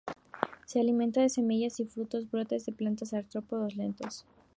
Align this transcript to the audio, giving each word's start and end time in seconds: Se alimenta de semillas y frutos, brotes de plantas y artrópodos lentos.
Se 0.65 0.79
alimenta 0.79 1.21
de 1.21 1.29
semillas 1.29 1.79
y 1.79 1.85
frutos, 1.85 2.27
brotes 2.31 2.65
de 2.65 2.71
plantas 2.71 3.13
y 3.13 3.17
artrópodos 3.17 3.75
lentos. 3.75 4.25